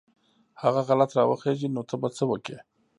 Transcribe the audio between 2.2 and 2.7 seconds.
وکې.